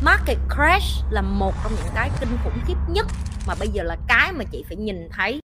market 0.00 0.38
crash 0.48 1.04
là 1.10 1.22
một 1.22 1.54
trong 1.62 1.72
những 1.76 1.92
cái 1.94 2.10
kinh 2.20 2.38
khủng 2.44 2.58
khiếp 2.66 2.76
nhất 2.88 3.06
mà 3.46 3.54
bây 3.58 3.68
giờ 3.68 3.82
là 3.82 3.96
cái 4.08 4.32
mà 4.32 4.44
chị 4.52 4.64
phải 4.68 4.76
nhìn 4.76 5.08
thấy. 5.12 5.40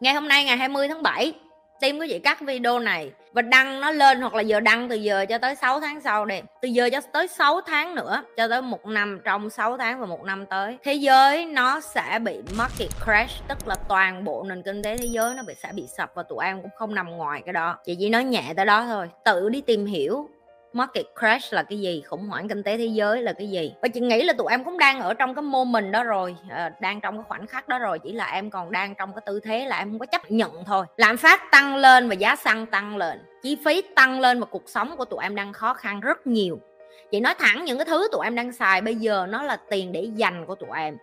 Ngày 0.00 0.14
hôm 0.14 0.28
nay 0.28 0.44
ngày 0.44 0.56
20 0.56 0.88
tháng 0.88 1.02
7 1.02 1.32
Team 1.80 1.98
của 1.98 2.06
chị 2.08 2.18
cắt 2.18 2.40
video 2.40 2.78
này 2.78 3.12
Và 3.32 3.42
đăng 3.42 3.80
nó 3.80 3.90
lên 3.90 4.20
hoặc 4.20 4.34
là 4.34 4.42
giờ 4.42 4.60
đăng 4.60 4.88
từ 4.88 4.96
giờ 4.96 5.26
cho 5.28 5.38
tới 5.38 5.54
6 5.54 5.80
tháng 5.80 6.00
sau 6.00 6.26
đi. 6.26 6.40
Từ 6.62 6.68
giờ 6.68 6.88
cho 6.92 7.00
tới 7.00 7.28
6 7.28 7.60
tháng 7.60 7.94
nữa, 7.94 8.22
Cho 8.36 8.48
tới 8.48 8.62
một 8.62 8.86
năm, 8.86 9.20
trong 9.24 9.50
6 9.50 9.76
tháng 9.76 10.00
và 10.00 10.06
một 10.06 10.24
năm 10.24 10.46
tới, 10.46 10.78
Thế 10.82 10.94
giới 10.94 11.46
nó 11.46 11.80
sẽ 11.80 12.18
bị 12.22 12.42
market 12.56 12.90
crash, 13.04 13.48
Tức 13.48 13.68
là 13.68 13.74
toàn 13.88 14.24
bộ 14.24 14.44
nền 14.48 14.62
kinh 14.62 14.82
tế 14.82 14.96
thế 14.96 15.06
giới 15.06 15.34
nó 15.34 15.42
bị, 15.42 15.54
sẽ 15.62 15.70
bị 15.74 15.86
sập 15.96 16.14
Và 16.14 16.22
tụi 16.22 16.44
em 16.44 16.62
cũng 16.62 16.70
không 16.76 16.94
nằm 16.94 17.10
ngoài 17.10 17.42
cái 17.46 17.52
đó. 17.52 17.78
Chị 17.84 17.96
chỉ 17.98 18.08
nói 18.08 18.24
nhẹ 18.24 18.52
tới 18.56 18.66
đó 18.66 18.84
thôi, 18.84 19.08
Tự 19.24 19.48
đi 19.48 19.60
tìm 19.60 19.86
hiểu 19.86 20.28
market 20.74 21.06
crash 21.20 21.52
là 21.52 21.62
cái 21.62 21.80
gì 21.80 22.02
khủng 22.06 22.26
hoảng 22.26 22.48
kinh 22.48 22.62
tế 22.62 22.76
thế 22.76 22.86
giới 22.86 23.22
là 23.22 23.32
cái 23.32 23.50
gì. 23.50 23.74
Và 23.82 23.88
chị 23.88 24.00
nghĩ 24.00 24.22
là 24.22 24.32
tụi 24.32 24.46
em 24.50 24.64
cũng 24.64 24.78
đang 24.78 25.00
ở 25.00 25.14
trong 25.14 25.34
cái 25.34 25.42
moment 25.42 25.92
đó 25.92 26.04
rồi 26.04 26.36
à, 26.50 26.72
đang 26.80 27.00
trong 27.00 27.16
cái 27.16 27.24
khoảnh 27.28 27.46
khắc 27.46 27.68
đó 27.68 27.78
rồi 27.78 27.98
chỉ 27.98 28.12
là 28.12 28.32
em 28.32 28.50
còn 28.50 28.72
đang 28.72 28.94
trong 28.94 29.12
cái 29.12 29.22
tư 29.26 29.40
thế 29.40 29.64
là 29.64 29.78
em 29.78 29.90
không 29.90 29.98
có 29.98 30.06
chấp 30.06 30.30
nhận 30.30 30.64
thôi. 30.64 30.86
Lạm 30.96 31.16
phát 31.16 31.50
tăng 31.50 31.76
lên 31.76 32.08
và 32.08 32.14
giá 32.14 32.36
xăng 32.36 32.66
tăng 32.66 32.96
lên 32.96 33.18
chi 33.42 33.56
phí 33.64 33.82
tăng 33.94 34.20
lên 34.20 34.40
và 34.40 34.46
cuộc 34.46 34.62
sống 34.66 34.96
của 34.96 35.04
tụi 35.04 35.22
em 35.22 35.34
đang 35.34 35.52
khó 35.52 35.74
khăn 35.74 36.00
rất 36.00 36.26
nhiều. 36.26 36.60
Chị 37.10 37.20
nói 37.20 37.34
thẳng 37.38 37.64
những 37.64 37.78
cái 37.78 37.84
thứ 37.84 38.08
tụi 38.12 38.26
em 38.26 38.34
đang 38.34 38.52
xài 38.52 38.80
bây 38.80 38.94
giờ 38.94 39.26
nó 39.28 39.42
là 39.42 39.56
tiền 39.56 39.92
để 39.92 40.08
dành 40.14 40.46
của 40.46 40.54
tụi 40.54 40.70
em. 40.76 40.96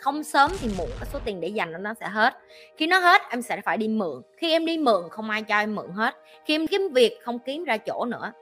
Không 0.00 0.22
sớm 0.22 0.52
thì 0.60 0.68
muộn 0.78 0.88
cái 1.00 1.08
số 1.12 1.18
tiền 1.24 1.40
để 1.40 1.48
dành 1.48 1.72
đó 1.72 1.78
nó 1.78 1.94
sẽ 2.00 2.08
hết. 2.08 2.36
Khi 2.76 2.86
nó 2.86 2.98
hết 2.98 3.22
em 3.30 3.42
sẽ 3.42 3.60
phải 3.60 3.76
đi 3.76 3.88
mượn. 3.88 4.22
Khi 4.36 4.52
em 4.52 4.66
đi 4.66 4.78
mượn 4.78 5.08
không 5.10 5.30
ai 5.30 5.42
cho 5.42 5.58
em 5.58 5.74
mượn 5.74 5.90
hết. 5.90 6.16
Khi 6.44 6.54
em 6.54 6.66
kiếm 6.66 6.88
việc 6.92 7.18
không 7.22 7.38
kiếm 7.38 7.64
ra 7.64 7.76
chỗ 7.76 8.04
nữa 8.04 8.32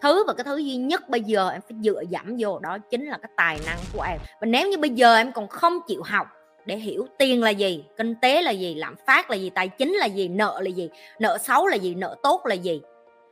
thứ 0.00 0.24
và 0.26 0.34
cái 0.34 0.44
thứ 0.44 0.56
duy 0.56 0.76
nhất 0.76 1.08
bây 1.08 1.20
giờ 1.20 1.50
em 1.50 1.60
phải 1.60 1.78
dựa 1.82 2.02
dẫm 2.08 2.36
vô 2.38 2.58
đó 2.58 2.78
chính 2.90 3.06
là 3.06 3.18
cái 3.22 3.30
tài 3.36 3.58
năng 3.66 3.78
của 3.92 4.02
em. 4.02 4.18
Và 4.40 4.46
nếu 4.46 4.68
như 4.68 4.78
bây 4.78 4.90
giờ 4.90 5.16
em 5.16 5.32
còn 5.32 5.48
không 5.48 5.78
chịu 5.86 6.02
học 6.02 6.26
để 6.66 6.76
hiểu 6.76 7.06
tiền 7.18 7.42
là 7.42 7.50
gì, 7.50 7.84
kinh 7.96 8.14
tế 8.14 8.42
là 8.42 8.50
gì, 8.50 8.74
lạm 8.74 8.96
phát 9.06 9.30
là 9.30 9.36
gì, 9.36 9.50
tài 9.50 9.68
chính 9.68 9.92
là 9.92 10.06
gì, 10.06 10.28
nợ 10.28 10.60
là 10.62 10.70
gì, 10.70 10.90
nợ 11.18 11.38
xấu 11.38 11.66
là 11.66 11.76
gì, 11.76 11.94
nợ 11.94 12.16
tốt 12.22 12.46
là 12.46 12.54
gì, 12.54 12.80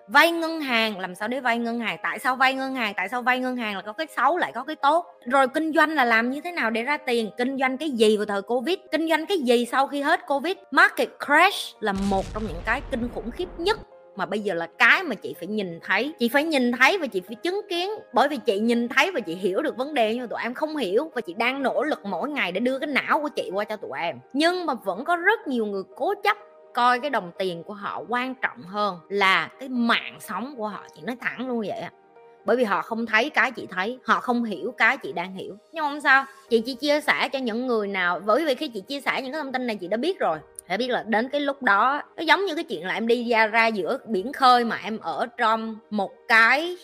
vay 0.08 0.30
ngân 0.30 0.60
hàng, 0.60 0.98
làm 0.98 1.14
sao 1.14 1.28
để 1.28 1.40
vay 1.40 1.58
ngân 1.58 1.78
hàng, 1.78 1.98
tại 2.02 2.18
sao 2.18 2.36
vay 2.36 2.54
ngân 2.54 2.74
hàng, 2.74 2.94
tại 2.96 3.08
sao 3.08 3.22
vay 3.22 3.38
ngân 3.38 3.56
hàng 3.56 3.76
là 3.76 3.82
có 3.82 3.92
cái 3.92 4.06
xấu 4.16 4.38
lại 4.38 4.52
có 4.54 4.64
cái 4.64 4.76
tốt, 4.76 5.06
rồi 5.24 5.48
kinh 5.48 5.72
doanh 5.72 5.90
là 5.90 6.04
làm 6.04 6.30
như 6.30 6.40
thế 6.40 6.52
nào 6.52 6.70
để 6.70 6.82
ra 6.82 6.96
tiền, 6.96 7.30
kinh 7.38 7.58
doanh 7.58 7.78
cái 7.78 7.90
gì 7.90 8.16
vào 8.16 8.26
thời 8.26 8.42
covid, 8.42 8.78
kinh 8.92 9.08
doanh 9.08 9.26
cái 9.26 9.38
gì 9.38 9.66
sau 9.66 9.86
khi 9.86 10.00
hết 10.00 10.20
covid, 10.26 10.56
market 10.70 11.08
crash 11.26 11.76
là 11.80 11.92
một 11.92 12.24
trong 12.34 12.42
những 12.46 12.62
cái 12.64 12.82
kinh 12.90 13.08
khủng 13.14 13.30
khiếp 13.30 13.48
nhất 13.58 13.78
mà 14.16 14.26
bây 14.26 14.40
giờ 14.40 14.54
là 14.54 14.66
cái 14.78 15.02
mà 15.02 15.14
chị 15.14 15.34
phải 15.38 15.46
nhìn 15.46 15.80
thấy. 15.82 16.12
Chị 16.18 16.28
phải 16.28 16.44
nhìn 16.44 16.72
thấy 16.72 16.98
và 16.98 17.06
chị 17.06 17.20
phải 17.20 17.34
chứng 17.34 17.60
kiến. 17.68 17.90
Bởi 18.12 18.28
vì 18.28 18.36
chị 18.36 18.58
nhìn 18.58 18.88
thấy 18.88 19.10
và 19.10 19.20
chị 19.20 19.34
hiểu 19.34 19.62
được 19.62 19.76
vấn 19.76 19.94
đề 19.94 20.14
nhưng 20.14 20.22
mà 20.22 20.26
tụi 20.26 20.42
em 20.42 20.54
không 20.54 20.76
hiểu 20.76 21.10
và 21.14 21.20
chị 21.20 21.34
đang 21.34 21.62
nỗ 21.62 21.82
lực 21.82 22.04
mỗi 22.04 22.30
ngày 22.30 22.52
để 22.52 22.60
đưa 22.60 22.78
cái 22.78 22.86
não 22.86 23.20
của 23.20 23.28
chị 23.28 23.50
qua 23.54 23.64
cho 23.64 23.76
tụi 23.76 23.98
em. 24.00 24.18
Nhưng 24.32 24.66
mà 24.66 24.74
vẫn 24.74 25.04
có 25.04 25.16
rất 25.16 25.48
nhiều 25.48 25.66
người 25.66 25.82
cố 25.96 26.14
chấp 26.24 26.36
coi 26.74 27.00
cái 27.00 27.10
đồng 27.10 27.32
tiền 27.38 27.62
của 27.62 27.74
họ 27.74 28.02
quan 28.08 28.34
trọng 28.34 28.62
hơn 28.62 28.98
là 29.08 29.50
cái 29.60 29.68
mạng 29.68 30.16
sống 30.20 30.54
của 30.56 30.68
họ. 30.68 30.84
Chị 30.96 31.02
nói 31.04 31.16
thẳng 31.20 31.48
luôn 31.48 31.60
vậy 31.60 31.82
bởi 32.46 32.56
vì 32.56 32.64
họ 32.64 32.82
không 32.82 33.06
thấy 33.06 33.30
cái 33.30 33.50
chị 33.52 33.66
thấy, 33.70 33.98
họ 34.04 34.20
không 34.20 34.44
hiểu 34.44 34.74
cái 34.78 34.98
chị 34.98 35.12
đang 35.12 35.34
hiểu. 35.34 35.56
Nhưng 35.72 35.84
không 35.84 36.00
sao, 36.00 36.24
chị 36.48 36.62
chỉ 36.66 36.74
chia 36.74 37.00
sẻ 37.00 37.28
cho 37.32 37.38
những 37.38 37.66
người 37.66 37.88
nào. 37.88 38.20
Bởi 38.26 38.44
vì 38.44 38.54
khi 38.54 38.68
chị 38.68 38.80
chia 38.80 39.00
sẻ 39.00 39.22
những 39.22 39.32
cái 39.32 39.42
thông 39.42 39.52
tin 39.52 39.66
này, 39.66 39.76
chị 39.76 39.88
đã 39.88 39.96
biết 39.96 40.18
rồi 40.18 40.38
phải 40.68 40.78
biết 40.78 40.90
là 40.90 41.04
đến 41.08 41.28
cái 41.28 41.40
lúc 41.40 41.62
đó 41.62 42.02
nó 42.16 42.22
giống 42.22 42.44
như 42.44 42.54
cái 42.54 42.64
chuyện 42.64 42.86
là 42.86 42.94
em 42.94 43.06
đi 43.06 43.30
ra 43.30 43.46
ra 43.46 43.66
giữa 43.66 43.98
biển 44.06 44.32
khơi 44.32 44.64
mà 44.64 44.80
em 44.84 44.98
ở 44.98 45.26
trong 45.26 45.76
một 45.90 46.12
cái 46.28 46.76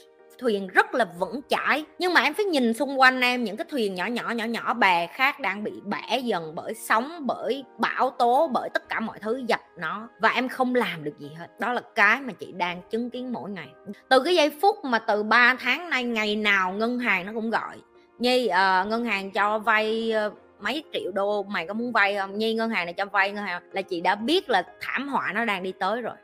thuyền 0.42 0.68
rất 0.68 0.94
là 0.94 1.06
vững 1.18 1.40
chãi. 1.48 1.84
Nhưng 1.98 2.14
mà 2.14 2.20
em 2.20 2.34
phải 2.34 2.44
nhìn 2.44 2.74
xung 2.74 3.00
quanh 3.00 3.20
em 3.20 3.44
những 3.44 3.56
cái 3.56 3.66
thuyền 3.70 3.94
nhỏ 3.94 4.06
nhỏ 4.06 4.30
nhỏ 4.30 4.44
nhỏ 4.44 4.74
bè 4.74 5.06
khác 5.06 5.40
đang 5.40 5.64
bị 5.64 5.72
bẻ 5.84 6.18
dần 6.18 6.54
bởi 6.54 6.74
sóng 6.74 7.26
bởi 7.26 7.64
bão 7.78 8.10
tố 8.10 8.50
bởi 8.52 8.68
tất 8.74 8.88
cả 8.88 9.00
mọi 9.00 9.18
thứ 9.18 9.42
dập 9.48 9.60
nó. 9.78 10.08
Và 10.20 10.28
em 10.28 10.48
không 10.48 10.74
làm 10.74 11.04
được 11.04 11.18
gì 11.18 11.30
hết. 11.38 11.60
Đó 11.60 11.72
là 11.72 11.80
cái 11.94 12.20
mà 12.20 12.32
chị 12.32 12.52
đang 12.52 12.82
chứng 12.90 13.10
kiến 13.10 13.32
mỗi 13.32 13.50
ngày. 13.50 13.68
Từ 14.08 14.22
cái 14.24 14.34
giây 14.34 14.50
phút 14.60 14.84
mà 14.84 14.98
từ 14.98 15.22
3 15.22 15.56
tháng 15.60 15.90
nay 15.90 16.04
ngày 16.04 16.36
nào 16.36 16.72
ngân 16.72 16.98
hàng 16.98 17.26
nó 17.26 17.32
cũng 17.34 17.50
gọi. 17.50 17.76
Như 18.18 18.44
uh, 18.44 18.52
ờ, 18.52 18.84
ngân 18.84 19.04
hàng 19.04 19.30
cho 19.30 19.58
vay 19.58 20.12
uh, 20.26 20.41
mấy 20.62 20.84
triệu 20.92 21.12
đô, 21.14 21.42
mày 21.42 21.66
có 21.66 21.74
muốn 21.74 21.92
vay 21.92 22.16
không? 22.16 22.38
Nhi 22.38 22.54
ngân 22.54 22.70
hàng 22.70 22.86
này 22.86 22.94
cho 22.94 23.04
vay, 23.04 23.32
ngân 23.32 23.44
hàng 23.44 23.62
là 23.72 23.82
chị 23.82 24.00
đã 24.00 24.14
biết 24.14 24.50
là 24.50 24.62
thảm 24.80 25.08
họa 25.08 25.32
nó 25.34 25.44
đang 25.44 25.62
đi 25.62 25.72
tới 25.72 26.00
rồi. 26.00 26.14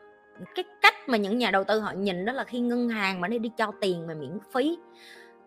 Cái 0.55 0.65
cách 0.83 0.95
mà 1.09 1.17
những 1.17 1.39
nhà 1.39 1.51
đầu 1.51 1.65
tư 1.65 1.81
họ 1.81 1.93
nhìn 1.93 2.25
đó 2.25 2.33
là 2.33 2.45
khi 2.45 2.61
ngân 2.61 2.89
hàng 2.89 3.21
mà 3.21 3.29
nó 3.29 3.39
đi 3.39 3.51
cho 3.57 3.73
tiền 3.81 4.07
mà 4.07 4.15
miễn 4.15 4.39
phí. 4.55 4.79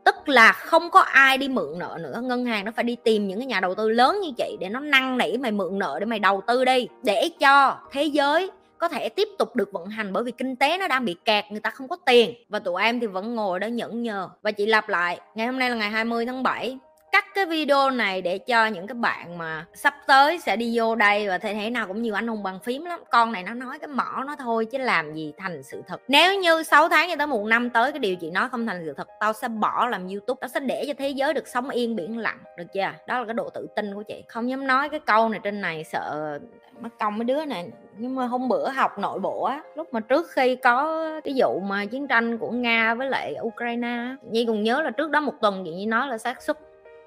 Tức 0.04 0.30
là 0.30 0.52
không 0.52 0.90
có 0.90 1.00
ai 1.00 1.38
đi 1.38 1.48
mượn 1.48 1.80
nợ 1.80 1.98
nữa, 2.02 2.22
ngân 2.24 2.46
hàng 2.46 2.66
nó 2.66 2.72
phải 2.76 2.84
đi 2.84 2.96
tìm 3.04 3.28
những 3.28 3.40
cái 3.40 3.46
nhà 3.46 3.60
đầu 3.60 3.76
tư 3.76 3.90
lớn 3.90 4.20
như 4.22 4.32
chị 4.38 4.58
để 4.60 4.70
nó 4.70 4.80
năn 4.80 5.18
nỉ 5.18 5.38
mày 5.38 5.52
mượn 5.52 5.80
nợ 5.80 5.98
để 6.00 6.06
mày 6.06 6.20
đầu 6.20 6.42
tư 6.48 6.66
đi, 6.66 6.88
để 7.04 7.30
cho 7.40 7.78
thế 7.92 8.04
giới 8.04 8.52
có 8.78 8.88
thể 8.88 9.10
tiếp 9.10 9.28
tục 9.40 9.56
được 9.56 9.72
vận 9.72 9.86
hành 9.86 10.14
bởi 10.14 10.24
vì 10.24 10.32
kinh 10.32 10.56
tế 10.56 10.78
nó 10.78 10.88
đang 10.88 11.06
bị 11.06 11.16
kẹt, 11.26 11.46
người 11.50 11.60
ta 11.60 11.70
không 11.70 11.88
có 11.88 11.98
tiền. 12.06 12.34
Và 12.50 12.60
tụi 12.60 12.84
em 12.84 13.00
thì 13.00 13.08
vẫn 13.08 13.36
ngồi 13.36 13.60
đó 13.60 13.68
nhẫn 13.68 14.04
nhờ. 14.04 14.30
Và 14.42 14.52
chị 14.52 14.66
lặp 14.66 14.90
lại, 14.90 15.20
ngày 15.36 15.48
hôm 15.48 15.60
nay 15.60 15.70
là 15.70 15.76
ngày 15.76 15.90
20 15.90 16.26
tháng 16.26 16.44
7 16.44 16.78
cắt 17.12 17.26
cái 17.36 17.46
video 17.46 17.90
này 17.90 18.22
để 18.22 18.38
cho 18.38 18.66
những 18.66 18.88
cái 18.88 18.96
bạn 18.96 19.38
mà 19.38 19.66
sắp 19.74 19.96
tới 20.08 20.40
sẽ 20.40 20.56
đi 20.56 20.78
vô 20.78 20.96
đây 20.96 21.28
và 21.28 21.38
thế 21.38 21.54
thế 21.54 21.70
nào 21.70 21.88
cũng 21.88 22.02
nhiều 22.02 22.14
anh 22.14 22.28
hùng 22.28 22.44
bằng 22.44 22.60
phím 22.60 22.86
lắm. 22.86 23.00
Con 23.10 23.32
này 23.32 23.44
nó 23.44 23.54
nói 23.54 23.80
cái 23.80 23.88
mỏ 23.88 24.24
nó 24.28 24.36
thôi 24.36 24.66
chứ 24.66 24.78
làm 24.78 25.14
gì 25.14 25.34
thành 25.38 25.64
sự 25.64 25.82
thật. 25.88 26.02
Nếu 26.08 26.40
như 26.40 26.64
6 26.64 26.90
tháng 26.90 27.10
cho 27.10 27.16
tới 27.16 27.28
một 27.28 27.46
năm 27.46 27.70
tới 27.70 27.92
cái 27.92 28.00
điều 28.00 28.16
chị 28.16 28.32
nói 28.32 28.50
không 28.50 28.68
thành 28.68 28.82
sự 28.86 28.94
thật, 28.94 29.08
tao 29.20 29.34
sẽ 29.34 29.48
bỏ 29.48 29.88
làm 29.88 30.08
youtube, 30.08 30.38
tao 30.42 30.48
sẽ 30.48 30.60
để 30.60 30.84
cho 30.88 30.94
thế 30.98 31.10
giới 31.10 31.34
được 31.34 31.48
sống 31.48 31.70
yên, 31.70 31.96
biển 31.96 32.18
lặng, 32.18 32.40
được 32.58 32.66
chưa? 32.74 32.92
Đó 33.08 33.20
là 33.20 33.26
cái 33.26 33.34
độ 33.34 33.50
tự 33.50 33.68
tin 33.76 33.96
của 33.96 34.04
chị. 34.04 34.24
Không 34.28 34.50
dám 34.50 34.68
nói 34.68 34.90
cái 34.90 35.00
câu 35.00 35.30
này 35.30 35.40
trên 35.44 35.62
này 35.62 35.84
sợ 35.84 36.40
mất 36.80 36.90
công 37.00 37.18
mấy 37.18 37.26
đứa 37.26 37.46
này. 37.46 37.68
Nhưng 37.98 38.16
mà 38.16 38.26
hôm 38.26 38.48
bữa 38.48 38.70
học 38.70 39.00
nội 39.00 39.20
bộ 39.20 39.44
á, 39.44 39.62
lúc 39.76 39.94
mà 39.94 40.00
trước 40.00 40.32
khi 40.32 40.56
có 40.56 41.06
cái 41.24 41.34
vụ 41.38 41.60
mà 41.60 41.86
chiến 41.86 42.08
tranh 42.08 42.38
của 42.38 42.52
nga 42.52 42.96
với 42.96 43.10
lại 43.10 43.36
ukraine 43.42 44.16
nhi 44.32 44.46
còn 44.46 44.64
nhớ 44.64 44.82
là 44.82 44.90
trước 44.90 45.12
đó 45.12 45.20
một 45.20 45.34
tuần 45.42 45.64
chị 45.66 45.72
nhi 45.72 45.86
nói 45.86 46.08
là 46.08 46.18
xác 46.18 46.42
suất 46.42 46.58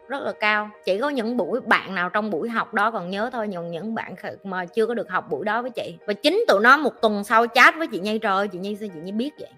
rất 0.09 0.23
là 0.23 0.33
cao. 0.33 0.71
Chỉ 0.85 0.99
có 0.99 1.09
những 1.09 1.37
buổi 1.37 1.61
bạn 1.61 1.95
nào 1.95 2.11
trong 2.11 2.31
buổi 2.31 2.49
học 2.49 2.75
đó 2.75 2.91
còn 2.91 3.11
nhớ 3.11 3.31
thôi, 3.33 3.49
nhưng 3.49 3.71
những 3.71 3.95
bạn 3.95 4.15
mà 4.45 4.67
chưa 4.67 4.87
có 4.87 4.95
được 4.95 5.11
học 5.11 5.31
buổi 5.31 5.45
đó 5.45 5.63
với 5.63 5.71
chị. 5.71 5.97
Và 6.07 6.13
chính 6.15 6.45
tụi 6.49 6.61
nó 6.61 6.77
một 6.77 7.01
tuần 7.03 7.25
sau 7.25 7.47
chat 7.47 7.75
với 7.77 7.87
chị 7.87 7.99
nhây 7.99 8.19
trời 8.19 8.49
chị 8.49 8.59
nhây 8.59 8.77
sao 8.81 8.89
chị 8.95 9.01
nhây 9.03 9.13
biết 9.13 9.31
vậy? 9.39 9.51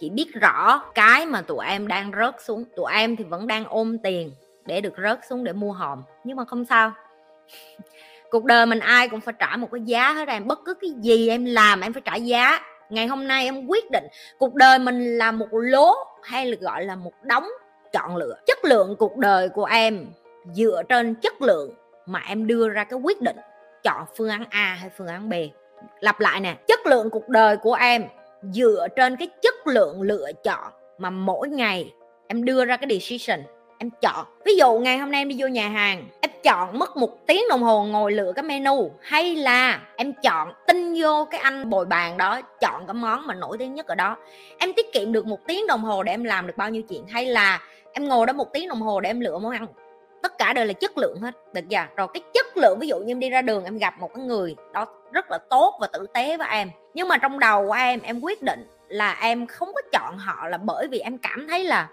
Chị 0.00 0.10
biết 0.10 0.26
rõ 0.34 0.82
cái 0.94 1.26
mà 1.26 1.42
tụi 1.42 1.66
em 1.66 1.88
đang 1.88 2.12
rớt 2.18 2.34
xuống. 2.44 2.64
Tụi 2.76 2.92
em 2.92 3.16
thì 3.16 3.24
vẫn 3.24 3.46
đang 3.46 3.64
ôm 3.64 3.98
tiền 3.98 4.32
để 4.66 4.80
được 4.80 4.94
rớt 5.02 5.20
xuống 5.28 5.44
để 5.44 5.52
mua 5.52 5.72
hòm, 5.72 6.02
nhưng 6.24 6.36
mà 6.36 6.44
không 6.44 6.64
sao. 6.64 6.92
Cuộc 8.30 8.44
đời 8.44 8.66
mình 8.66 8.78
ai 8.78 9.08
cũng 9.08 9.20
phải 9.20 9.34
trả 9.38 9.56
một 9.56 9.68
cái 9.72 9.80
giá 9.84 10.12
hết 10.12 10.28
em. 10.28 10.46
Bất 10.46 10.58
cứ 10.64 10.74
cái 10.74 10.90
gì 11.00 11.28
em 11.28 11.44
làm, 11.44 11.80
em 11.80 11.92
phải 11.92 12.02
trả 12.04 12.14
giá. 12.14 12.60
Ngày 12.90 13.06
hôm 13.06 13.28
nay 13.28 13.44
em 13.44 13.66
quyết 13.66 13.90
định, 13.90 14.04
cuộc 14.38 14.54
đời 14.54 14.78
mình 14.78 15.18
là 15.18 15.32
một 15.32 15.48
lố 15.50 15.94
hay 16.22 16.46
là 16.46 16.56
gọi 16.60 16.84
là 16.84 16.96
một 16.96 17.12
đống 17.22 17.44
chọn 17.94 18.16
lựa 18.16 18.34
chất 18.46 18.64
lượng 18.64 18.96
cuộc 18.98 19.16
đời 19.16 19.48
của 19.48 19.64
em 19.64 20.06
dựa 20.52 20.82
trên 20.88 21.14
chất 21.14 21.42
lượng 21.42 21.74
mà 22.06 22.22
em 22.28 22.46
đưa 22.46 22.68
ra 22.68 22.84
cái 22.84 22.98
quyết 23.02 23.20
định 23.20 23.36
chọn 23.82 24.04
phương 24.16 24.28
án 24.28 24.44
A 24.50 24.76
hay 24.80 24.90
phương 24.96 25.06
án 25.06 25.28
B. 25.28 25.34
Lặp 26.00 26.20
lại 26.20 26.40
nè, 26.40 26.54
chất 26.68 26.86
lượng 26.86 27.10
cuộc 27.10 27.28
đời 27.28 27.56
của 27.56 27.74
em 27.74 28.04
dựa 28.42 28.86
trên 28.96 29.16
cái 29.16 29.28
chất 29.42 29.66
lượng 29.66 30.02
lựa 30.02 30.30
chọn 30.44 30.72
mà 30.98 31.10
mỗi 31.10 31.48
ngày 31.48 31.92
em 32.26 32.44
đưa 32.44 32.64
ra 32.64 32.76
cái 32.76 32.90
decision, 32.90 33.40
em 33.78 33.90
chọn. 34.00 34.26
Ví 34.44 34.56
dụ 34.56 34.78
ngày 34.78 34.98
hôm 34.98 35.10
nay 35.10 35.20
em 35.20 35.28
đi 35.28 35.36
vô 35.38 35.46
nhà 35.46 35.68
hàng, 35.68 36.08
em 36.20 36.30
chọn 36.42 36.78
mất 36.78 36.96
một 36.96 37.26
tiếng 37.26 37.42
đồng 37.50 37.62
hồ 37.62 37.84
ngồi 37.84 38.12
lựa 38.12 38.32
cái 38.32 38.42
menu, 38.42 38.90
hay 39.00 39.36
là 39.36 39.80
em 39.96 40.12
chọn 40.22 40.52
tin 40.66 40.94
vô 41.02 41.28
cái 41.30 41.40
anh 41.40 41.70
bồi 41.70 41.84
bàn 41.84 42.16
đó, 42.16 42.40
chọn 42.60 42.86
cái 42.86 42.94
món 42.94 43.26
mà 43.26 43.34
nổi 43.34 43.58
tiếng 43.58 43.74
nhất 43.74 43.86
ở 43.86 43.94
đó. 43.94 44.16
Em 44.58 44.72
tiết 44.72 44.92
kiệm 44.92 45.12
được 45.12 45.26
một 45.26 45.38
tiếng 45.46 45.66
đồng 45.66 45.84
hồ 45.84 46.02
để 46.02 46.12
em 46.12 46.24
làm 46.24 46.46
được 46.46 46.56
bao 46.56 46.70
nhiêu 46.70 46.82
chuyện, 46.82 47.06
hay 47.06 47.26
là 47.26 47.62
em 47.94 48.08
ngồi 48.08 48.26
đó 48.26 48.32
một 48.32 48.52
tiếng 48.52 48.68
đồng 48.68 48.80
hồ 48.80 49.00
để 49.00 49.10
em 49.10 49.20
lựa 49.20 49.38
món 49.38 49.52
ăn. 49.52 49.66
Tất 50.22 50.38
cả 50.38 50.52
đều 50.52 50.64
là 50.64 50.72
chất 50.72 50.98
lượng 50.98 51.20
hết. 51.20 51.34
Được 51.52 51.60
chưa? 51.70 51.86
Rồi 51.96 52.08
cái 52.14 52.22
chất 52.34 52.56
lượng, 52.56 52.78
ví 52.80 52.88
dụ 52.88 52.98
như 52.98 53.10
em 53.10 53.20
đi 53.20 53.30
ra 53.30 53.42
đường, 53.42 53.64
em 53.64 53.78
gặp 53.78 53.94
một 54.00 54.14
cái 54.14 54.24
người 54.24 54.56
đó 54.72 54.86
rất 55.12 55.30
là 55.30 55.38
tốt 55.50 55.74
và 55.80 55.86
tử 55.86 56.06
tế 56.14 56.36
với 56.36 56.48
em. 56.50 56.70
Nhưng 56.94 57.08
mà 57.08 57.18
trong 57.18 57.38
đầu 57.38 57.66
của 57.66 57.72
em 57.72 58.00
em 58.00 58.20
quyết 58.20 58.42
định 58.42 58.66
là 58.88 59.18
em 59.20 59.46
không 59.46 59.68
có 59.74 59.82
chọn 59.92 60.18
họ 60.18 60.48
là 60.48 60.58
bởi 60.58 60.88
vì 60.88 60.98
em 60.98 61.18
cảm 61.18 61.46
thấy 61.48 61.64
là 61.64 61.88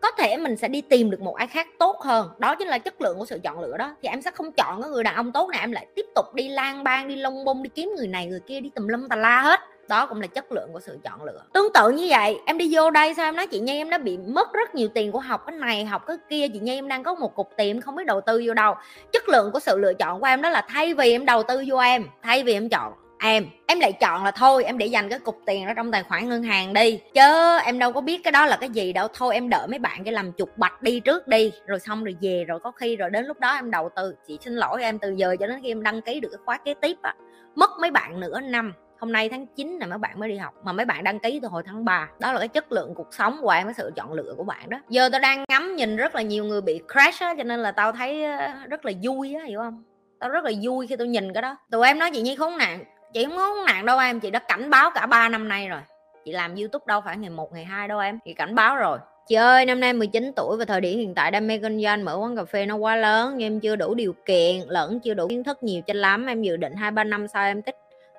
có 0.00 0.10
thể 0.10 0.36
mình 0.36 0.56
sẽ 0.56 0.68
đi 0.68 0.80
tìm 0.80 1.10
được 1.10 1.20
một 1.20 1.36
ai 1.36 1.46
khác 1.46 1.66
tốt 1.78 2.00
hơn. 2.00 2.28
Đó 2.38 2.54
chính 2.54 2.68
là 2.68 2.78
chất 2.78 3.00
lượng 3.00 3.18
của 3.18 3.26
sự 3.26 3.40
chọn 3.44 3.60
lựa 3.60 3.76
đó. 3.76 3.96
Thì 4.02 4.08
em 4.08 4.22
sẽ 4.22 4.30
không 4.30 4.52
chọn 4.52 4.82
cái 4.82 4.90
người 4.90 5.04
đàn 5.04 5.14
ông 5.14 5.32
tốt 5.32 5.48
này 5.50 5.60
em 5.60 5.72
lại 5.72 5.86
tiếp 5.94 6.06
tục 6.14 6.34
đi 6.34 6.48
lang 6.48 6.84
bang, 6.84 7.08
đi 7.08 7.16
lông 7.16 7.44
bông, 7.44 7.62
đi 7.62 7.70
kiếm 7.74 7.92
người 7.96 8.06
này, 8.06 8.26
người 8.26 8.40
kia, 8.40 8.60
đi 8.60 8.70
tùm 8.74 8.86
lum 8.86 9.08
tà 9.08 9.16
la 9.16 9.40
hết 9.42 9.60
đó 9.88 10.06
cũng 10.06 10.20
là 10.20 10.26
chất 10.26 10.52
lượng 10.52 10.68
của 10.72 10.80
sự 10.80 10.98
chọn 11.04 11.24
lựa. 11.24 11.40
Tương 11.52 11.72
tự 11.72 11.90
như 11.90 12.06
vậy, 12.10 12.38
em 12.46 12.58
đi 12.58 12.68
vô 12.72 12.90
đây 12.90 13.14
sao 13.14 13.28
em 13.28 13.36
nói 13.36 13.46
chị 13.46 13.60
nhi 13.60 13.72
em 13.72 13.90
đã 13.90 13.98
bị 13.98 14.16
mất 14.16 14.52
rất 14.52 14.74
nhiều 14.74 14.88
tiền 14.88 15.12
của 15.12 15.20
học 15.20 15.42
cái 15.46 15.56
này, 15.56 15.84
học 15.84 16.06
cái 16.06 16.16
kia, 16.30 16.48
chị 16.52 16.58
nhi 16.58 16.78
em 16.78 16.88
đang 16.88 17.02
có 17.02 17.14
một 17.14 17.34
cục 17.34 17.50
tiền 17.56 17.80
không 17.80 17.96
biết 17.96 18.06
đầu 18.06 18.20
tư 18.20 18.42
vô 18.46 18.54
đâu. 18.54 18.74
Chất 19.12 19.28
lượng 19.28 19.52
của 19.52 19.60
sự 19.60 19.78
lựa 19.78 19.94
chọn 19.94 20.20
của 20.20 20.26
em 20.26 20.42
đó 20.42 20.50
là 20.50 20.66
thay 20.68 20.94
vì 20.94 21.10
em 21.10 21.26
đầu 21.26 21.42
tư 21.42 21.64
vô 21.66 21.76
em, 21.76 22.04
thay 22.22 22.42
vì 22.42 22.52
em 22.52 22.68
chọn 22.68 22.92
em 23.24 23.46
em 23.66 23.80
lại 23.80 23.92
chọn 23.92 24.24
là 24.24 24.30
thôi, 24.30 24.64
em 24.64 24.78
để 24.78 24.86
dành 24.86 25.08
cái 25.08 25.18
cục 25.18 25.40
tiền 25.46 25.66
đó 25.66 25.72
trong 25.76 25.90
tài 25.90 26.02
khoản 26.02 26.28
ngân 26.28 26.42
hàng 26.42 26.72
đi. 26.72 27.00
Chứ 27.14 27.58
em 27.64 27.78
đâu 27.78 27.92
có 27.92 28.00
biết 28.00 28.20
cái 28.24 28.32
đó 28.32 28.46
là 28.46 28.56
cái 28.56 28.68
gì 28.68 28.92
đâu. 28.92 29.08
Thôi 29.14 29.34
em 29.34 29.48
đợi 29.48 29.66
mấy 29.68 29.78
bạn 29.78 30.04
cái 30.04 30.12
làm 30.12 30.32
chục 30.32 30.58
bạch 30.58 30.82
đi 30.82 31.00
trước 31.00 31.28
đi. 31.28 31.52
Rồi 31.66 31.80
xong 31.80 32.04
rồi 32.04 32.16
về, 32.20 32.44
rồi 32.44 32.60
có 32.60 32.70
khi 32.70 32.96
rồi 32.96 33.10
đến 33.10 33.24
lúc 33.24 33.40
đó 33.40 33.54
em 33.54 33.70
đầu 33.70 33.90
tư. 33.96 34.14
Chị 34.26 34.38
xin 34.40 34.54
lỗi 34.54 34.82
em, 34.82 34.98
từ 34.98 35.10
giờ 35.16 35.36
cho 35.40 35.46
đến 35.46 35.58
khi 35.62 35.68
em 35.68 35.82
đăng 35.82 36.02
ký 36.02 36.20
được 36.20 36.28
cái 36.32 36.38
khóa 36.44 36.58
kế 36.64 36.74
tiếp 36.74 36.96
á. 37.02 37.14
Mất 37.54 37.70
mấy 37.80 37.90
bạn 37.90 38.20
nửa 38.20 38.40
năm. 38.40 38.72
Hôm 38.98 39.12
nay 39.12 39.28
tháng 39.28 39.46
9 39.46 39.78
là 39.78 39.86
mấy 39.86 39.98
bạn 39.98 40.20
mới 40.20 40.28
đi 40.28 40.36
học. 40.36 40.54
Mà 40.64 40.72
mấy 40.72 40.86
bạn 40.86 41.04
đăng 41.04 41.20
ký 41.20 41.40
từ 41.42 41.48
hồi 41.48 41.62
tháng 41.66 41.84
3 41.84 42.08
đó 42.20 42.32
là 42.32 42.38
cái 42.38 42.48
chất 42.48 42.72
lượng 42.72 42.94
cuộc 42.94 43.08
sống 43.14 43.38
của 43.42 43.50
em, 43.50 43.66
cái 43.66 43.74
sự 43.74 43.92
chọn 43.96 44.12
lựa 44.12 44.34
của 44.36 44.44
bạn 44.44 44.70
đó. 44.70 44.78
Giờ 44.88 45.08
tao 45.08 45.20
đang 45.20 45.44
ngắm 45.48 45.76
nhìn 45.76 45.96
rất 45.96 46.14
là 46.14 46.22
nhiều 46.22 46.44
người 46.44 46.60
bị 46.60 46.80
crash 46.92 47.20
á, 47.20 47.34
cho 47.38 47.42
nên 47.42 47.60
là 47.60 47.72
tao 47.72 47.92
thấy 47.92 48.24
ờ, 48.24 48.48
rất 48.70 48.84
là 48.84 48.92
vui 49.02 49.34
á, 49.34 49.44
hiểu 49.44 49.58
không? 49.58 49.82
Tao 50.18 50.30
rất 50.30 50.44
là 50.44 50.52
vui 50.62 50.86
khi 50.86 50.96
tao 50.96 51.06
nhìn 51.06 51.32
cái 51.32 51.42
đó. 51.42 51.56
Tụi 51.70 51.86
em 51.86 51.98
nói 51.98 52.10
chị 52.14 52.22
nhi 52.22 52.36
khốn 52.36 52.58
nạn 52.58 52.84
chị 53.14 53.24
không 53.24 53.36
khốn 53.36 53.64
nạn 53.66 53.86
đâu 53.86 53.98
em 53.98 54.20
chị 54.20 54.30
đã 54.30 54.38
cảnh 54.38 54.70
báo 54.70 54.90
cả 54.94 55.06
3 55.06 55.28
năm 55.28 55.48
nay 55.48 55.68
rồi 55.68 55.80
chị 56.24 56.32
làm 56.32 56.54
youtube 56.54 56.84
đâu 56.86 57.00
phải 57.04 57.16
ngày 57.16 57.30
một 57.30 57.52
ngày 57.52 57.64
hai 57.64 57.88
đâu 57.88 57.98
em 57.98 58.18
chị 58.24 58.34
cảnh 58.34 58.54
báo 58.54 58.76
rồi 58.76 58.98
Chị 59.26 59.34
ơi, 59.34 59.66
năm 59.66 59.80
nay 59.80 59.92
19 59.92 60.32
tuổi 60.36 60.56
và 60.56 60.64
thời 60.64 60.80
điểm 60.80 60.98
hiện 60.98 61.14
tại 61.14 61.30
đam 61.30 61.46
mê 61.46 61.58
kinh 61.58 61.82
doanh 61.82 62.04
mở 62.04 62.18
quán 62.20 62.36
cà 62.36 62.44
phê 62.44 62.66
nó 62.66 62.76
quá 62.76 62.96
lớn, 62.96 63.42
em 63.42 63.60
chưa 63.60 63.76
đủ 63.76 63.94
điều 63.94 64.14
kiện, 64.26 64.60
lẫn 64.68 65.00
chưa 65.00 65.14
đủ 65.14 65.28
kiến 65.28 65.44
thức 65.44 65.62
nhiều 65.62 65.82
cho 65.82 65.94
lắm. 65.94 66.26
Em 66.26 66.42
dự 66.42 66.56
định 66.56 66.74
hai 66.74 66.90
ba 66.90 67.04
năm 67.04 67.28
sau 67.28 67.44
em 67.44 67.62
tích 67.62 67.76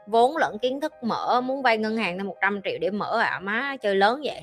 vốn 0.08 0.38
lẫn 0.38 0.60
kiến 0.60 0.82
thức 0.82 0.94
mở 1.02 1.42
muốn 1.42 1.62
vay 1.62 1.78
ngân 1.78 1.98
hàng 1.98 2.18
thêm 2.18 2.28
100 2.28 2.62
triệu 2.64 2.78
để 2.82 2.90
mở 2.90 3.20
ạ 3.20 3.30
à, 3.30 3.40
má 3.40 3.78
chơi 3.82 3.96
lớn 3.96 4.22
vậy 4.24 4.42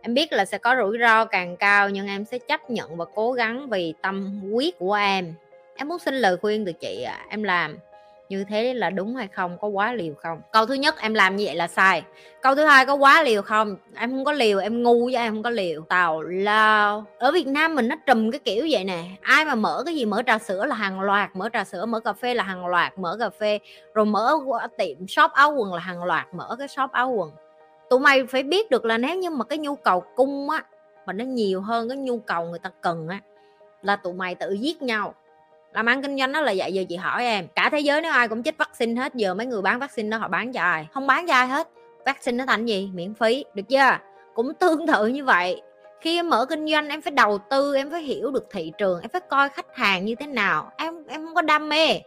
em 0.00 0.14
biết 0.14 0.32
là 0.32 0.44
sẽ 0.44 0.58
có 0.58 0.76
rủi 0.80 0.98
ro 1.00 1.24
càng 1.24 1.56
cao 1.56 1.90
nhưng 1.90 2.06
em 2.06 2.24
sẽ 2.24 2.38
chấp 2.38 2.70
nhận 2.70 2.96
và 2.96 3.04
cố 3.14 3.32
gắng 3.32 3.68
vì 3.68 3.94
tâm 4.02 4.40
quyết 4.52 4.78
của 4.78 4.94
em 4.94 5.34
em 5.76 5.88
muốn 5.88 5.98
xin 5.98 6.14
lời 6.14 6.36
khuyên 6.36 6.64
từ 6.64 6.72
chị 6.72 7.02
ạ 7.02 7.18
à. 7.18 7.26
em 7.30 7.42
làm 7.42 7.78
như 8.28 8.44
thế 8.44 8.74
là 8.74 8.90
đúng 8.90 9.16
hay 9.16 9.28
không? 9.28 9.58
Có 9.58 9.68
quá 9.68 9.92
liều 9.92 10.14
không? 10.14 10.40
Câu 10.52 10.66
thứ 10.66 10.74
nhất, 10.74 11.00
em 11.00 11.14
làm 11.14 11.36
như 11.36 11.44
vậy 11.46 11.54
là 11.54 11.68
sai. 11.68 12.02
Câu 12.42 12.54
thứ 12.54 12.64
hai, 12.64 12.86
có 12.86 12.94
quá 12.94 13.22
liều 13.22 13.42
không? 13.42 13.76
Em 13.94 14.10
không 14.10 14.24
có 14.24 14.32
liều, 14.32 14.58
em 14.58 14.82
ngu 14.82 15.10
chứ 15.10 15.16
em 15.16 15.32
không 15.34 15.42
có 15.42 15.50
liều. 15.50 15.82
Tào 15.82 16.22
lao. 16.22 17.04
Ở 17.18 17.32
việt 17.32 17.46
nam 17.46 17.74
mình 17.74 17.88
nó 17.88 17.96
trùm 18.06 18.30
cái 18.30 18.38
kiểu 18.38 18.66
vậy 18.70 18.84
nè. 18.84 19.04
Ai 19.20 19.44
mà 19.44 19.54
mở 19.54 19.82
cái 19.86 19.94
gì 19.94 20.04
mở 20.04 20.22
trà 20.26 20.38
sữa 20.38 20.66
là 20.66 20.74
hàng 20.74 21.00
loạt, 21.00 21.36
mở 21.36 21.48
trà 21.52 21.64
sữa, 21.64 21.86
mở 21.86 22.00
cà 22.00 22.12
phê 22.12 22.34
là 22.34 22.42
hàng 22.42 22.66
loạt, 22.66 22.98
mở 22.98 23.16
cà 23.20 23.30
phê, 23.30 23.58
rồi 23.94 24.06
mở 24.06 24.32
tiệm 24.78 25.08
shop 25.08 25.32
áo 25.32 25.52
quần 25.52 25.74
là 25.74 25.80
hàng 25.80 26.04
loạt, 26.04 26.26
mở 26.34 26.56
cái 26.58 26.68
shop 26.68 26.92
áo 26.92 27.10
quần. 27.10 27.30
Tụi 27.90 28.00
mày 28.00 28.26
phải 28.26 28.42
biết 28.42 28.70
được 28.70 28.84
là 28.84 28.98
nếu 28.98 29.16
như 29.16 29.30
mà 29.30 29.44
cái 29.44 29.58
nhu 29.58 29.76
cầu 29.76 30.00
cung 30.16 30.50
á, 30.50 30.64
mà 31.06 31.12
nó 31.12 31.24
nhiều 31.24 31.60
hơn 31.60 31.88
cái 31.88 31.98
nhu 31.98 32.18
cầu 32.18 32.44
người 32.44 32.58
ta 32.58 32.70
cần 32.80 33.08
á, 33.08 33.20
là 33.82 33.96
tụi 33.96 34.12
mày 34.12 34.34
tự 34.34 34.52
giết 34.52 34.82
nhau 34.82 35.14
làm 35.76 35.86
ăn 35.86 36.02
kinh 36.02 36.18
doanh 36.18 36.32
nó 36.32 36.40
là 36.40 36.54
vậy, 36.56 36.72
giờ 36.72 36.84
chị 36.88 36.96
hỏi 36.96 37.24
em, 37.24 37.46
cả 37.54 37.68
thế 37.72 37.80
giới 37.80 38.00
nếu 38.00 38.12
ai 38.12 38.28
cũng 38.28 38.42
chích 38.42 38.58
vaccine 38.58 39.00
hết, 39.00 39.14
giờ 39.14 39.34
mấy 39.34 39.46
người 39.46 39.62
bán 39.62 39.78
vaccine 39.78 40.08
đó 40.08 40.18
họ 40.18 40.28
bán 40.28 40.52
cho 40.52 40.60
ai? 40.60 40.86
Không 40.92 41.06
bán 41.06 41.26
cho 41.26 41.34
ai 41.34 41.46
hết. 41.46 41.68
Vaccine 42.06 42.38
nó 42.38 42.46
thành 42.46 42.66
gì? 42.66 42.90
Miễn 42.94 43.14
phí, 43.14 43.44
được 43.54 43.62
chưa? 43.68 43.98
Cũng 44.34 44.54
tương 44.54 44.86
tự 44.86 45.06
như 45.06 45.24
vậy. 45.24 45.62
Khi 46.00 46.18
em 46.18 46.30
mở 46.30 46.46
kinh 46.46 46.68
doanh, 46.68 46.88
em 46.88 47.02
phải 47.02 47.10
đầu 47.10 47.38
tư, 47.50 47.76
em 47.76 47.90
phải 47.90 48.02
hiểu 48.02 48.30
được 48.30 48.46
thị 48.50 48.72
trường, 48.78 49.00
em 49.00 49.10
phải 49.10 49.20
coi 49.20 49.48
khách 49.48 49.76
hàng 49.76 50.04
như 50.04 50.14
thế 50.14 50.26
nào. 50.26 50.70
Em 50.76 51.06
em 51.08 51.24
không 51.24 51.34
có 51.34 51.42
đam 51.42 51.68
mê 51.68 52.00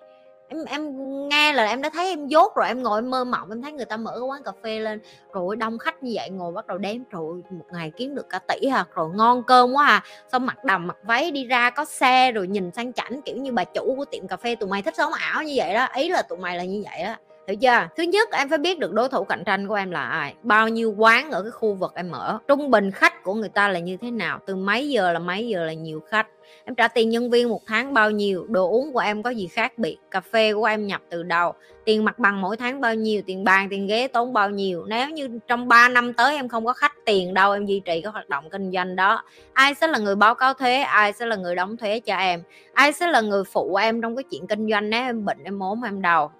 em 0.49 0.65
em 0.65 0.89
nghe 1.29 1.53
là 1.53 1.67
em 1.67 1.81
đã 1.81 1.89
thấy 1.89 2.09
em 2.09 2.27
dốt 2.27 2.55
rồi, 2.55 2.67
em 2.67 2.83
ngồi 2.83 2.97
em 2.97 3.09
mơ 3.09 3.23
mộng, 3.23 3.49
em 3.49 3.61
thấy 3.61 3.71
người 3.71 3.85
ta 3.85 3.97
mở 3.97 4.11
cái 4.11 4.21
quán 4.21 4.43
cà 4.43 4.51
phê 4.63 4.79
lên, 4.79 4.99
rồi 5.33 5.55
đông 5.55 5.77
khách 5.77 6.03
như 6.03 6.11
vậy 6.15 6.29
ngồi 6.29 6.51
bắt 6.51 6.67
đầu 6.67 6.77
đếm 6.77 6.95
rồi 7.09 7.43
một 7.49 7.65
ngày 7.71 7.91
kiếm 7.97 8.15
được 8.15 8.29
cả 8.29 8.39
tỷ 8.47 8.67
hả? 8.67 8.85
Rồi 8.93 9.09
ngon 9.15 9.43
cơm 9.43 9.73
quá 9.73 9.87
à. 9.87 10.03
Xong 10.31 10.45
mặc 10.45 10.63
đầm, 10.65 10.87
mặc 10.87 10.97
váy 11.03 11.31
đi 11.31 11.45
ra 11.45 11.69
có 11.69 11.85
xe 11.85 12.31
rồi 12.31 12.47
nhìn 12.47 12.71
sang 12.71 12.93
chảnh, 12.93 13.21
kiểu 13.21 13.37
như 13.37 13.51
bà 13.51 13.63
chủ 13.63 13.93
của 13.97 14.05
tiệm 14.05 14.27
cà 14.27 14.37
phê 14.37 14.55
tụi 14.55 14.69
mày 14.69 14.81
thích 14.81 14.93
sống 14.97 15.13
ảo 15.13 15.43
như 15.43 15.53
vậy 15.55 15.73
đó. 15.73 15.87
Ý 15.95 16.09
là 16.09 16.21
tụi 16.21 16.37
mày 16.39 16.57
là 16.57 16.63
như 16.63 16.83
vậy 16.85 17.03
đó 17.03 17.15
hiểu 17.49 17.57
chưa? 17.61 17.87
Thứ 17.97 18.03
nhất, 18.03 18.29
em 18.31 18.49
phải 18.49 18.57
biết 18.57 18.79
được 18.79 18.93
đối 18.93 19.09
thủ 19.09 19.23
cạnh 19.23 19.43
tranh 19.45 19.67
của 19.67 19.73
em 19.73 19.91
là 19.91 20.01
ai. 20.01 20.35
Bao 20.43 20.69
nhiêu 20.69 20.93
quán 20.97 21.31
ở 21.31 21.41
cái 21.41 21.51
khu 21.51 21.73
vực 21.73 21.93
em 21.95 22.11
mở 22.11 22.39
trung 22.47 22.71
bình 22.71 22.91
khách 22.91 23.23
của 23.23 23.33
người 23.33 23.49
ta 23.49 23.69
là 23.69 23.79
như 23.79 23.97
thế 23.97 24.11
nào? 24.11 24.39
Từ 24.45 24.55
mấy 24.55 24.89
giờ 24.89 25.13
là 25.13 25.19
mấy 25.19 25.47
giờ 25.47 25.65
là 25.65 25.73
nhiều 25.73 26.01
khách? 26.09 26.27
Em 26.65 26.75
trả 26.75 26.87
tiền 26.87 27.09
nhân 27.09 27.29
viên 27.29 27.49
một 27.49 27.61
tháng 27.65 27.93
bao 27.93 28.11
nhiêu? 28.11 28.45
Đồ 28.49 28.69
uống 28.69 28.93
của 28.93 28.99
em 28.99 29.23
có 29.23 29.29
gì 29.29 29.47
khác 29.47 29.77
biệt? 29.77 29.97
Cà 30.11 30.21
phê 30.21 30.53
của 30.53 30.65
em 30.65 30.87
nhập 30.87 31.01
từ 31.09 31.23
đầu 31.23 31.53
tiền 31.85 32.05
mặt 32.05 32.19
bằng 32.19 32.41
mỗi 32.41 32.57
tháng 32.57 32.81
bao 32.81 32.95
nhiêu? 32.95 33.21
Tiền 33.25 33.43
bàn, 33.43 33.67
tiền 33.69 33.87
ghế 33.87 34.07
tốn 34.07 34.33
bao 34.33 34.49
nhiêu? 34.49 34.85
Nếu 34.87 35.09
như 35.09 35.39
trong 35.47 35.67
3 35.67 35.89
năm 35.89 36.13
tới 36.13 36.35
em 36.35 36.47
không 36.47 36.65
có 36.65 36.73
khách 36.73 36.93
tiền 37.05 37.33
đâu, 37.33 37.51
em 37.51 37.65
duy 37.65 37.79
trì 37.85 38.01
cái 38.01 38.11
hoạt 38.11 38.29
động 38.29 38.49
kinh 38.49 38.71
doanh 38.71 38.95
đó. 38.95 39.23
Ai 39.53 39.73
sẽ 39.73 39.87
là 39.87 39.97
người 39.97 40.15
báo 40.15 40.35
cáo 40.35 40.53
thuế? 40.53 40.79
Ai 40.79 41.13
sẽ 41.13 41.25
là 41.25 41.35
người 41.35 41.55
đóng 41.55 41.77
thuế 41.77 41.99
cho 41.99 42.15
em? 42.15 42.43
Ai 42.73 42.93
sẽ 42.93 43.07
là 43.07 43.21
người 43.21 43.43
phụ 43.43 43.75
em 43.75 44.01
trong 44.01 44.15
cái 44.15 44.23
chuyện 44.31 44.47
kinh 44.47 44.69
doanh? 44.69 44.89
Nếu 44.89 45.03
em 45.03 45.25
bệnh, 45.25 45.43
em 45.43 45.59
ốm 45.59 45.81
em 45.85 46.01
đau? 46.01 46.31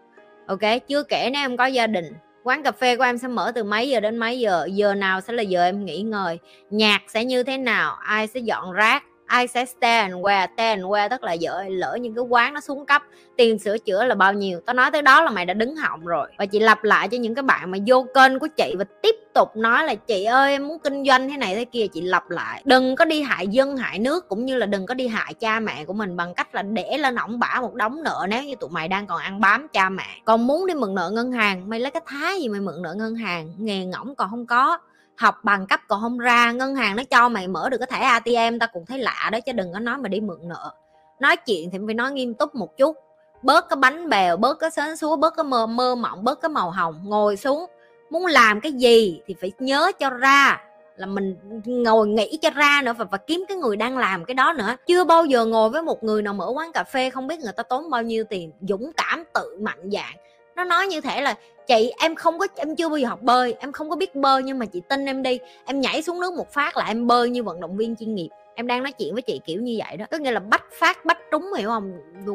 Ok, 0.50 0.88
chưa 0.88 1.04
kể 1.04 1.30
nếu 1.34 1.42
em 1.42 1.58
có 1.58 1.66
gia 1.66 1.88
đình, 1.88 2.14
quán 2.44 2.64
cà 2.64 2.72
phê 2.72 2.96
của 2.96 3.04
em 3.04 3.18
sẽ 3.18 3.28
mở 3.28 3.52
từ 3.56 3.64
mấy 3.64 3.90
giờ 3.90 4.00
đến 4.00 4.18
mấy 4.18 4.40
giờ 4.40 4.68
giờ 4.72 4.94
nào 4.94 5.22
sẽ 5.22 5.34
là 5.34 5.44
giờ 5.44 5.64
em 5.64 5.86
nghỉ 5.86 6.02
ngơi, 6.02 6.40
nhạc 6.70 7.02
sẽ 7.08 7.26
như 7.26 7.44
thế 7.44 7.58
nào, 7.58 7.98
ai 8.02 8.28
sẽ 8.28 8.40
dọn 8.40 8.72
rác 8.72 9.04
ai 9.30 9.48
sẽ 9.48 9.66
stand 9.66 10.14
where 10.14 10.48
stand 10.54 10.84
where 10.84 11.10
tức 11.10 11.24
là 11.24 11.34
dở 11.34 11.64
lỡ 11.70 11.98
những 12.02 12.16
cái 12.16 12.24
quán 12.24 12.54
nó 12.54 12.60
xuống 12.60 12.86
cấp, 12.86 13.04
tiền 13.38 13.60
sửa 13.60 13.78
chữa 13.78 14.06
là 14.06 14.16
bao 14.16 14.34
nhiêu. 14.34 14.60
Tao 14.66 14.74
nói 14.74 14.92
tới 14.92 15.02
đó 15.02 15.22
là 15.22 15.32
mày 15.32 15.46
đã 15.46 15.54
đứng 15.54 15.76
họng 15.76 16.06
rồi. 16.06 16.30
Và 16.38 16.46
chị 16.46 16.60
lặp 16.60 16.84
lại 16.84 17.08
cho 17.08 17.18
những 17.18 17.36
cái 17.36 17.44
bạn 17.44 17.72
mà 17.72 17.78
vô 17.88 18.06
kênh 18.14 18.40
của 18.40 18.48
chị 18.58 18.76
và 18.78 18.84
tiếp 19.02 19.16
tục 19.34 19.56
nói 19.56 19.84
là, 19.86 19.96
chị 19.96 20.24
ơi, 20.24 20.52
em 20.52 20.68
muốn 20.68 20.80
kinh 20.80 21.06
doanh 21.06 21.30
thế 21.30 21.38
này 21.38 21.56
thế 21.56 21.66
kia. 21.66 21.88
Chị 21.94 22.02
lặp 22.02 22.30
lại, 22.30 22.62
đừng 22.66 22.96
có 22.96 23.06
đi 23.06 23.22
hại 23.22 23.48
dân, 23.48 23.78
hại 23.78 24.00
nước, 24.00 24.30
cũng 24.30 24.46
như 24.46 24.56
là 24.56 24.66
đừng 24.66 24.86
có 24.86 24.94
đi 24.94 25.08
hại 25.08 25.34
cha 25.34 25.60
mẹ 25.60 25.86
của 25.86 25.94
mình 25.94 26.18
bằng 26.18 26.34
cách 26.34 26.56
là 26.56 26.62
để 26.62 26.98
lên 26.98 27.16
ổng 27.16 27.40
bả 27.40 27.58
một 27.62 27.74
đống 27.74 28.04
nợ 28.04 28.26
nếu 28.30 28.44
như 28.44 28.56
tụi 28.56 28.70
mày 28.70 28.88
đang 28.88 29.08
còn 29.08 29.22
ăn 29.22 29.40
bám 29.40 29.68
cha 29.68 29.90
mẹ. 29.90 30.08
Còn 30.26 30.48
muốn 30.48 30.68
đi 30.68 30.74
mượn 30.74 30.96
nợ 30.96 31.12
ngân 31.14 31.32
hàng, 31.32 31.70
mày 31.70 31.80
lấy 31.80 31.92
cái 31.92 32.02
thái 32.06 32.40
gì 32.40 32.50
mày 32.50 32.60
mượn 32.60 32.82
nợ 32.82 32.94
ngân 32.94 33.16
hàng? 33.16 33.54
Nghề 33.58 33.86
ngỗng 33.86 34.16
còn 34.16 34.30
không 34.30 34.46
có 34.46 34.78
học 35.20 35.44
bằng 35.44 35.68
cấp 35.68 35.80
còn 35.88 36.02
không 36.02 36.18
ra 36.18 36.52
ngân 36.52 36.76
hàng 36.76 36.96
nó 36.96 37.04
cho 37.04 37.30
mày 37.30 37.48
mở 37.48 37.70
được 37.70 37.78
cái 37.78 37.88
thẻ 37.92 38.06
ATM 38.06 38.60
ta 38.60 38.68
cũng 38.68 38.86
thấy 38.86 39.00
lạ 39.00 39.30
đó 39.32 39.40
chứ 39.40 39.52
đừng 39.52 39.74
có 39.74 39.80
nói 39.80 39.98
mà 39.98 40.10
đi 40.10 40.20
mượn 40.20 40.40
nợ. 40.42 40.72
Nói 41.20 41.36
chuyện 41.38 41.70
thì 41.72 41.78
phải 41.86 41.94
nói 41.94 42.12
nghiêm 42.12 42.34
túc 42.34 42.56
một 42.56 42.78
chút. 42.78 42.98
Bớt 43.42 43.70
cái 43.70 43.78
bánh 43.78 44.10
bèo 44.10 44.38
bớt 44.38 44.60
cái 44.60 44.72
sến 44.72 44.98
súa 44.98 45.16
bớt 45.16 45.34
cái 45.38 45.44
mơ 45.44 45.68
mơ 45.68 45.96
mộng 45.96 46.24
bớt 46.24 46.42
cái 46.42 46.50
màu 46.50 46.72
hồng 46.72 47.02
ngồi 47.04 47.38
xuống. 47.38 47.66
Muốn 48.10 48.26
làm 48.26 48.62
cái 48.62 48.72
gì 48.72 49.22
thì 49.26 49.36
phải 49.42 49.52
nhớ 49.60 49.92
cho 50.00 50.10
ra 50.10 50.62
là 50.96 51.06
mình 51.06 51.36
ngồi 51.66 52.08
nghĩ 52.08 52.38
cho 52.42 52.50
ra 52.50 52.82
nữa 52.86 52.94
và, 52.98 53.06
và 53.12 53.18
kiếm 53.18 53.46
cái 53.48 53.58
người 53.58 53.76
đang 53.76 53.98
làm 53.98 54.26
cái 54.26 54.34
đó 54.34 54.54
nữa. 54.54 54.76
Chưa 54.88 55.04
bao 55.04 55.26
giờ 55.26 55.46
ngồi 55.46 55.70
với 55.70 55.82
một 55.82 56.04
người 56.04 56.22
nào 56.22 56.34
mở 56.34 56.52
quán 56.56 56.72
cà 56.72 56.84
phê 56.84 57.10
không 57.10 57.28
biết 57.28 57.40
người 57.40 57.54
ta 57.54 57.64
tốn 57.64 57.90
bao 57.90 58.02
nhiêu 58.04 58.24
tiền 58.24 58.52
dũng 58.62 58.92
cảm 58.98 59.24
tự 59.34 59.58
mạnh 59.62 59.90
dạng 59.92 60.16
nó 60.60 60.66
nói 60.66 60.88
như 60.88 61.02
thể 61.02 61.22
là, 61.22 61.36
chị, 61.68 61.92
em 62.00 62.16
không 62.16 62.40
có, 62.40 62.48
em 62.56 62.76
chưa 62.76 62.90
bao 62.90 62.98
giờ 62.98 63.08
học 63.08 63.22
bơi, 63.22 63.56
em 63.60 63.72
không 63.72 63.90
có 63.90 63.96
biết 63.96 64.16
bơi 64.16 64.44
nhưng 64.44 64.60
mà 64.60 64.66
chị 64.66 64.82
tin 64.90 65.06
em 65.06 65.24
đi. 65.24 65.40
Em 65.66 65.82
nhảy 65.82 66.02
xuống 66.02 66.20
nước 66.20 66.34
một 66.34 66.54
phát 66.54 66.78
là 66.78 66.86
em 66.86 67.08
bơi 67.08 67.30
như 67.30 67.44
vận 67.44 67.60
động 67.60 67.78
viên 67.78 67.96
chuyên 67.96 68.16
nghiệp. 68.16 68.30
Em 68.56 68.68
đang 68.68 68.84
nói 68.84 68.92
chuyện 68.92 69.14
với 69.14 69.22
chị 69.22 69.42
kiểu 69.46 69.62
như 69.62 69.80
vậy 69.86 69.98
đó. 69.98 70.06
Có 70.12 70.18
nghĩa 70.18 70.32
là 70.32 70.40
bách 70.40 70.66
phát, 70.80 71.06
bách 71.06 71.18
trúng, 71.32 71.54
hiểu 71.58 71.70
không? 71.70 71.94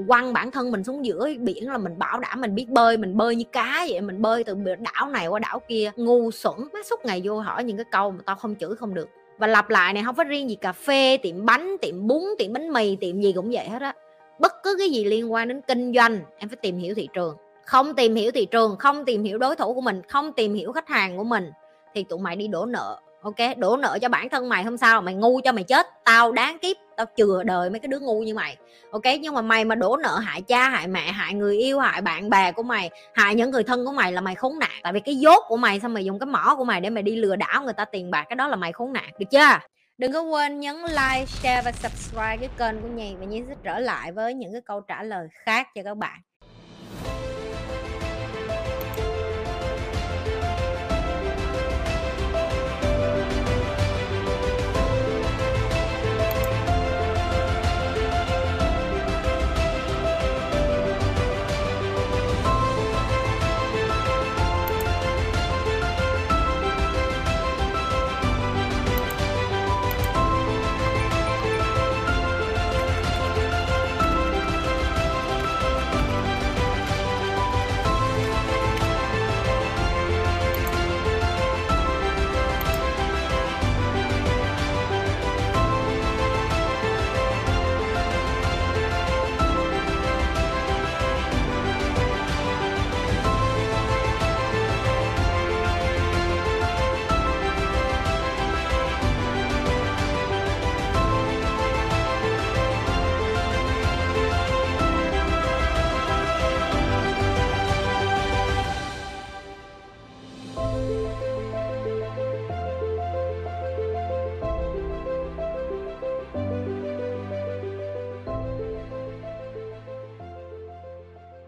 Quăng 0.09 0.33
bản 0.33 0.51
thân 0.51 0.71
mình 0.71 0.85
xuống 0.85 1.05
giữa 1.05 1.29
biển 1.39 1.71
là 1.71 1.79
mình 1.79 1.99
bảo 1.99 2.21
đảm 2.21 2.41
mình 2.41 2.55
biết 2.55 2.69
bơi, 2.69 2.97
mình 2.97 3.17
bơi 3.17 3.37
như 3.37 3.45
cá 3.53 3.87
vậy, 3.91 4.01
mình 4.01 4.23
bơi 4.23 4.45
từ 4.45 4.57
đảo 4.79 5.09
này 5.09 5.27
qua 5.27 5.39
đảo 5.39 5.61
kia, 5.69 5.91
ngu 5.97 6.31
xuẩn. 6.31 6.57
Má 6.73 6.81
suốt 6.85 7.05
ngày 7.05 7.23
vô 7.25 7.41
hỏi 7.41 7.65
những 7.65 7.77
cái 7.77 7.87
câu 7.91 8.11
mà 8.11 8.19
tao 8.27 8.37
không 8.37 8.55
chửi 8.61 8.77
không 8.77 8.95
được. 8.95 9.09
Và 9.39 9.47
lặp 9.47 9.71
lại 9.71 9.93
này, 9.93 10.03
không 10.07 10.15
phải 10.15 10.25
riêng 10.25 10.51
gì 10.51 10.55
cà 10.55 10.73
phê, 10.73 11.17
tiệm 11.17 11.47
bánh, 11.47 11.77
tiệm 11.83 12.07
bún, 12.07 12.23
tiệm 12.39 12.53
bánh 12.53 12.73
mì, 12.73 12.97
tiệm 12.97 13.21
gì 13.21 13.33
cũng 13.33 13.51
vậy 13.53 13.69
hết 13.69 13.83
á. 13.83 13.95
Bất 14.39 14.53
cứ 14.63 14.77
cái 14.79 14.91
gì 14.91 15.05
liên 15.05 15.33
quan 15.33 15.49
đến 15.49 15.61
kinh 15.69 15.93
doanh, 15.95 16.21
em 16.39 16.49
phải 16.49 16.57
tìm 16.63 16.79
hiểu 16.79 16.95
thị 16.95 17.09
trường 17.13 17.37
không 17.67 17.95
tìm 17.95 18.15
hiểu 18.15 18.31
thị 18.31 18.47
trường, 18.47 18.77
không 18.79 19.05
tìm 19.05 19.25
hiểu 19.25 19.39
đối 19.39 19.57
thủ 19.57 19.75
của 19.75 19.81
mình, 19.81 20.03
không 20.09 20.33
tìm 20.33 20.55
hiểu 20.55 20.73
khách 20.73 20.89
hàng 20.89 21.17
của 21.17 21.25
mình, 21.25 21.51
thì 21.95 22.05
tụi 22.09 22.19
mày 22.19 22.37
đi 22.37 22.49
đổ 22.49 22.67
nợ, 22.67 22.99
ok? 23.23 23.57
Đổ 23.57 23.77
nợ 23.77 23.99
cho 24.03 24.09
bản 24.09 24.29
thân 24.29 24.49
mày 24.49 24.65
không 24.65 24.77
sao 24.77 25.03
mày 25.03 25.15
ngu 25.15 25.41
cho 25.41 25.53
mày 25.53 25.65
chết. 25.65 25.87
Tao 26.05 26.33
đáng 26.33 26.59
kiếp, 26.59 26.77
tao 26.97 27.07
chừa 27.17 27.43
đời 27.43 27.71
mấy 27.71 27.81
cái 27.81 27.89
đứa 27.89 27.99
ngu 27.99 28.21
như 28.21 28.35
mày, 28.35 28.57
ok? 28.91 29.03
Nhưng 29.21 29.35
mà 29.35 29.43
mày 29.43 29.65
mà 29.65 29.75
đổ 29.75 29.97
nợ 29.97 30.19
hại 30.19 30.43
cha, 30.43 30.69
hại 30.69 30.89
mẹ, 30.89 31.13
hại 31.13 31.35
người 31.35 31.59
yêu, 31.59 31.79
hại 31.79 32.03
bạn 32.03 32.31
bè 32.31 32.53
của 32.53 32.63
mày, 32.63 32.91
hại 33.15 33.35
những 33.35 33.51
người 33.51 33.63
thân 33.63 33.85
của 33.87 33.93
mày 33.93 34.13
là 34.13 34.21
mày 34.21 34.35
khốn 34.35 34.59
nạn. 34.59 34.81
Tại 34.83 34.93
vì 34.93 35.01
cái 35.01 35.17
dốt 35.17 35.45
của 35.49 35.57
mày 35.57 35.81
xong 35.81 35.95
mày 35.95 36.05
dùng 36.05 36.19
cái 36.19 36.27
mỏ 36.27 36.55
của 36.57 36.65
mày 36.65 36.81
để 36.81 36.91
mày 36.91 37.03
đi 37.03 37.17
lừa 37.17 37.37
đảo 37.37 37.63
người 37.63 37.73
ta 37.73 37.85
tiền 37.85 38.11
bạc, 38.11 38.25
cái 38.29 38.37
đó 38.37 38.49
là 38.49 38.57
mày 38.57 38.73
khốn 38.73 38.93
nạn, 38.93 39.11
được 39.19 39.27
chưa? 39.31 39.59
Đừng 39.99 40.13
có 40.13 40.23
quên 40.23 40.61
nhấn 40.61 40.77
like, 40.77 41.27
share 41.27 41.63
và 41.65 41.73
subscribe 41.73 42.37
cái 42.37 42.49
kênh 42.59 42.83
của 42.83 42.89
nhì 42.89 43.15
và 43.21 43.27
nhi 43.27 43.43
sẽ 43.49 43.55
trở 43.63 43.79
lại 43.79 44.13
với 44.13 44.35
những 44.35 44.53
cái 44.53 44.61
câu 44.61 44.81
trả 44.81 45.03
lời 45.03 45.29
khác 45.33 45.69
cho 45.75 45.83
các 45.83 45.97
bạn. 45.97 46.21